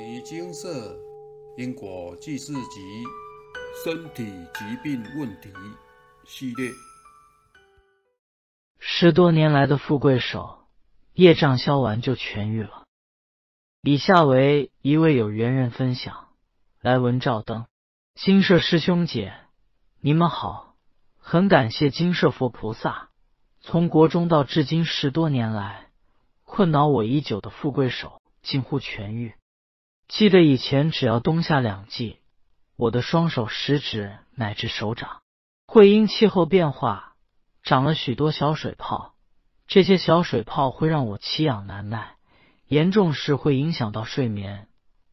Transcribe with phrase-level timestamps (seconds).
[0.00, 0.96] 尼精舍
[1.58, 3.04] 因果记事集
[3.84, 5.52] 身体疾病问题
[6.26, 6.70] 系列。
[8.78, 10.60] 十多年来的富贵手，
[11.12, 12.86] 业障消完就痊愈了。
[13.82, 16.28] 以下为一位有缘人分享：
[16.80, 17.66] 来文照灯，
[18.14, 19.34] 金舍师兄姐，
[20.00, 20.76] 你们好，
[21.18, 23.10] 很感谢金舍佛菩萨，
[23.60, 25.88] 从国中到至今十多年来，
[26.46, 29.34] 困扰我已久的富贵手近乎痊愈。
[30.10, 32.18] 记得以前只要冬夏两季，
[32.74, 35.20] 我的双手、食指乃至手掌，
[35.68, 37.14] 会因气候变化
[37.62, 39.14] 长了许多小水泡。
[39.68, 42.16] 这些小水泡会让我奇痒难耐，
[42.66, 44.66] 严重时会影响到睡眠，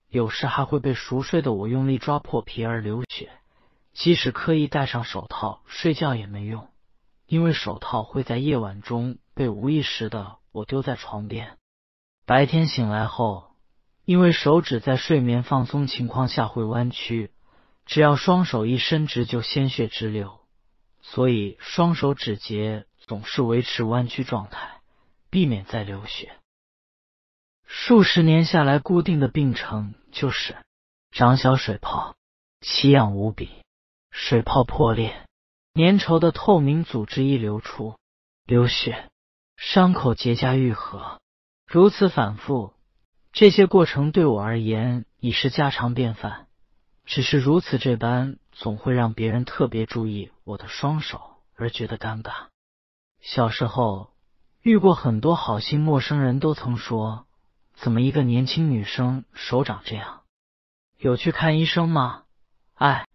[0.09, 3.29] 有时还会被熟睡的我用力抓破皮而流血。
[3.93, 6.69] 即使刻意戴上手套睡觉也没用，
[7.27, 11.55] 因为手套会在夜晚中被无意识的我丢在床边，
[12.25, 13.45] 白天醒来后。
[14.07, 17.29] 因为手指在睡眠放松情况下会弯曲，
[17.85, 20.39] 只要双手一伸直就鲜血直流，
[21.02, 24.80] 所以双手指节总是维持弯曲状态，
[25.30, 26.38] 避免再流血。
[27.66, 30.55] 数十年下来，固定的病程就是
[31.11, 32.16] 长小水泡，
[32.61, 33.50] 奇痒无比，
[34.09, 35.22] 水泡破裂，
[35.73, 37.97] 粘稠的透明组织一流出，
[38.45, 39.09] 流血，
[39.58, 41.19] 伤口结痂愈合，
[41.66, 42.77] 如此反复。
[43.33, 46.47] 这些过程对我而言已是家常便饭，
[47.06, 51.22] 只是如此这般，总会让别人特别注意我的双手，
[51.56, 52.47] 而觉得尴尬。
[53.22, 54.11] 小时候
[54.61, 57.28] 遇过很多好心陌生人，都曾说
[57.75, 60.22] ：“怎么一个年轻女生手长这样？
[60.97, 62.23] 有去看医生吗？”
[62.73, 63.06] 哎，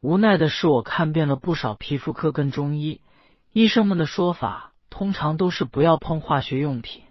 [0.00, 3.00] 无奈的是，我看遍了不少皮肤科跟中医，
[3.52, 7.02] 医生们的说法通常都是不要碰化学用品，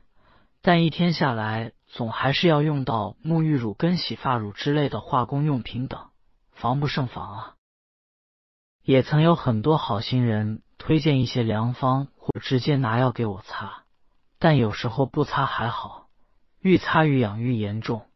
[0.62, 1.74] 但一天下来。
[1.94, 6.10] 总还是要用到沐浴乳跟洗发乳之类的化工用品等，
[6.52, 7.56] 防不胜防啊！
[8.82, 13.84] 也曾有很多好心人推荐一些良方，或直接拿药给我擦，
[14.40, 16.08] 但有时候不擦还好，
[16.60, 18.08] 愈擦愈痒愈严重，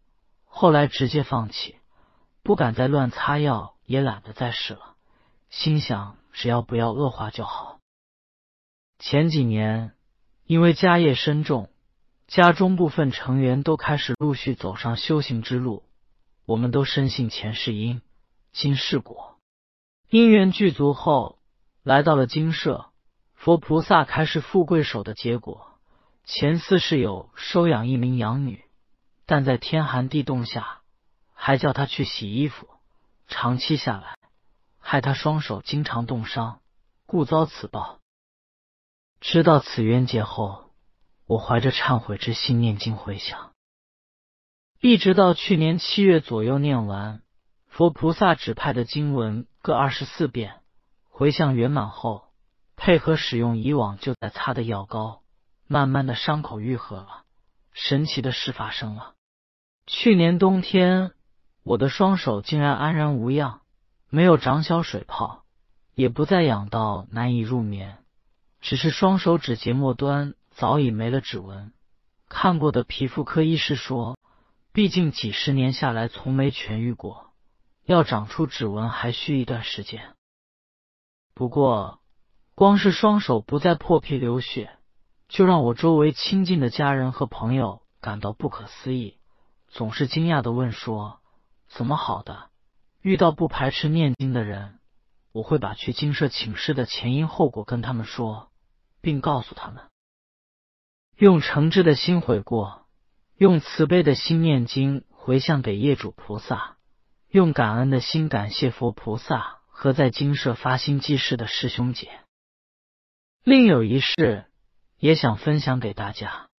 [0.43, 1.75] 后来直接放弃，
[2.41, 4.95] 不敢再乱擦药，也懒得再试了，
[5.51, 7.77] 心想只要不要恶化就好。
[8.97, 9.93] 前几年
[10.47, 11.69] 因为家业深重。
[12.27, 15.83] 家中部分成员都开始陆续走上修行之路，
[16.45, 18.01] 我们都深信前世因，
[18.51, 19.38] 今世果，
[20.09, 21.39] 因缘具足后，
[21.83, 22.87] 来到了金舍，
[23.33, 25.79] 佛菩萨开始富贵手的结果。
[26.25, 28.66] 前四世有收养一名养女，
[29.25, 30.81] 但在天寒地冻下，
[31.33, 32.67] 还叫她去洗衣服，
[33.29, 34.17] 长期下来，
[34.79, 36.59] 害她双手经常冻伤，
[37.05, 37.99] 故遭此报。
[39.21, 40.66] 知道此冤结后。
[41.27, 43.51] 我怀着忏悔之心念经回想，
[44.79, 47.21] 一直到去年七月左右念完
[47.67, 50.61] 佛菩萨指派的经文各二十四遍，
[51.09, 52.29] 回向圆满后，
[52.77, 55.21] 配合使用以往就在擦的药膏，
[55.67, 57.25] 慢慢的伤口愈合了。
[57.73, 59.13] 神奇的事发生了，
[59.85, 61.11] 去年冬天
[61.63, 63.59] 我的双手竟然安然无恙，
[64.09, 65.43] 没有长小水泡，
[65.93, 67.97] 也不再痒到难以入眠，
[68.61, 70.35] 只是双手指节末端。
[70.57, 71.72] 早已没了指纹。
[72.28, 74.18] 看过的皮肤科医师说，
[74.73, 77.31] 毕竟几十年下来从没痊愈过，
[77.85, 80.16] 要长出指纹还需一段时间。
[81.35, 82.00] 不过，
[82.56, 84.72] 光是双手不再破皮流血，
[85.29, 89.19] 就让我周围亲近的家人和朋友感到不可思议，
[89.67, 91.19] 总是惊讶的问说
[91.69, 92.50] ：“怎么好的？”
[93.03, 94.79] 遇到不排斥念经的人，
[95.34, 98.50] 我会把去精舍请示的前因后果跟他们说，
[99.01, 99.84] 并告诉他们。
[101.17, 102.85] 用诚挚的心悔过，
[103.38, 106.78] 用慈悲的心念经回向给业主菩萨，
[107.31, 112.11] 用感恩的心感谢佛菩萨和在精舍发心济世的师兄姐。
[113.44, 114.45] 另有一事
[115.00, 116.50] 也想分享给大家，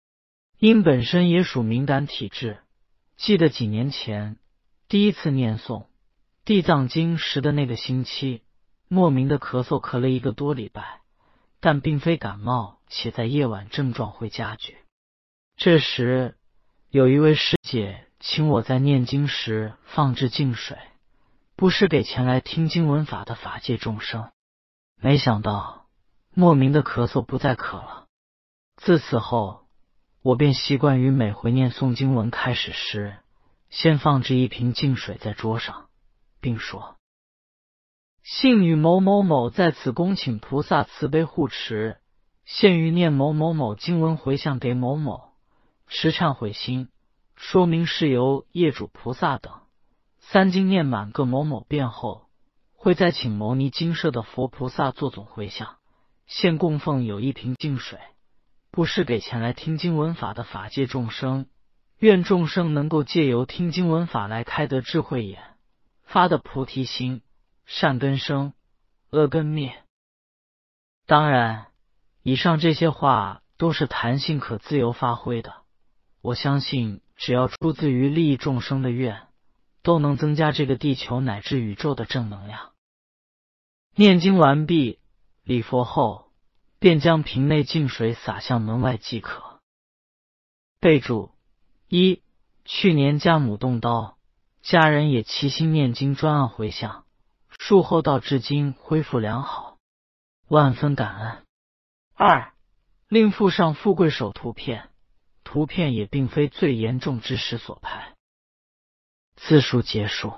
[0.59, 2.59] 因本身也属敏感体质，
[3.17, 4.39] 记得几年前
[4.89, 5.87] 第一次念诵
[6.45, 8.43] 地藏经时的那个星期，
[8.89, 11.01] 莫名的咳嗽咳了一个多礼拜。
[11.61, 14.79] 但并非感冒，且在夜晚症状会加剧。
[15.57, 16.37] 这时，
[16.91, 20.79] 有一位师姐请我在念经时放置净水，
[21.57, 24.31] 不是给前来听经闻法的法界众生。
[25.01, 25.87] 没想到，
[26.35, 28.07] 莫名的咳嗽不再咳了。
[28.77, 29.67] 自此后，
[30.23, 33.17] 我便习惯于每回念诵经文开始时，
[33.71, 35.89] 先放置一瓶净水在桌上，
[36.41, 36.98] 并说。
[38.31, 41.97] 幸与某某某在此恭请菩萨慈悲护持，
[42.45, 45.31] 现于念某某某经文回向给某某，
[45.87, 46.89] 持忏悔心，
[47.37, 49.55] 说明是由业主菩萨等。
[50.19, 52.27] 三经念满各某某遍后，
[52.75, 55.77] 会再请牟尼精舍的佛菩萨做总回向，
[56.27, 57.99] 现供奉有一瓶净水，
[58.71, 61.47] 布施给前来听经闻法的法界众生，
[61.99, 65.43] 愿众生能够借由听经闻法来开得智慧眼，
[66.05, 67.23] 发的菩提心，
[67.71, 68.55] 善根生，
[69.11, 69.85] 恶根灭。
[71.07, 71.67] 当然，
[72.23, 75.53] 以上这些话都是弹性可自由发挥的。
[76.23, 79.29] 我相信，只要出自于利益众生的愿，
[79.83, 82.73] 都能增加这个地球乃至宇宙的正能量。
[83.95, 84.99] 念经完毕，
[85.45, 86.33] 礼佛后，
[86.79, 89.61] 便将瓶内净水洒向门外即可。
[90.81, 91.33] 备注：
[91.89, 92.23] 一、
[92.65, 94.17] 去年家母动刀，
[94.63, 97.05] 家人也齐心念经专案回向，
[97.59, 99.77] 术后到至今恢复良好。
[100.49, 101.45] 万分感恩。
[102.15, 102.55] 二，
[103.09, 104.89] 另附上富贵手图片，
[105.45, 108.15] 图片也并非最严重之时所拍。
[109.37, 110.33] 字数结束。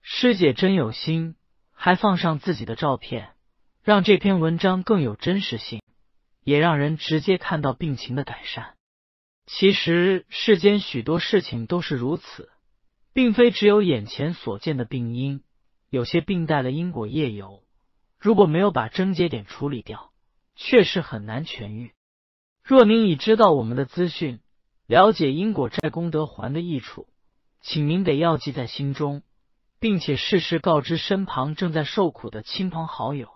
[0.00, 1.36] 师姐真有心，
[1.72, 3.34] 还放上自己的照片，
[3.82, 5.82] 让这篇文章更有真实性，
[6.42, 8.76] 也让人直接看到病情的改善。
[9.46, 12.50] 其实世间许多事情都是如此，
[13.12, 15.44] 并非只有眼前所见的病因，
[15.92, 17.62] 有些病带了因果业由。
[18.18, 20.10] 如果没有把症结点处理掉，
[20.56, 21.92] 确实很难痊愈。
[22.64, 24.40] 若您已知道我们的资讯，
[24.86, 27.08] 了解因果债功德还的益处，
[27.60, 29.22] 请您得要记在心中，
[29.80, 33.28] 并且适时告知身旁正在受苦的亲朋好友，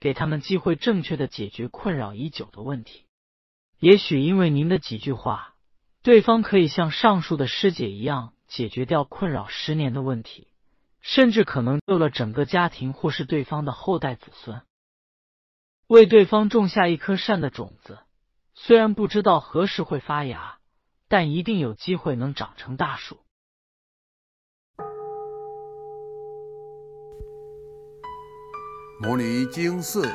[0.00, 3.04] 给他们机会正确的解决困扰已久的问题。
[3.78, 5.52] 也许因为您的几句话，
[6.02, 10.48] 对方可以像上述的师姐一样解决掉困扰十年的问题。
[11.02, 14.62] 甚至可能救了整个家庭，或是对方的后代子孙，
[15.88, 17.98] 为对方种下一颗善的种子。
[18.54, 20.58] 虽然不知道何时会发芽，
[21.08, 23.18] 但一定有机会能长成大树。
[29.00, 30.08] 摩尼经寺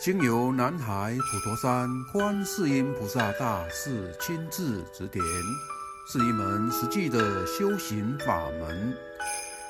[0.00, 5.24] 经由南海普陀山观世音菩萨大士亲自指点，
[6.10, 8.96] 是一门实际的修行法门。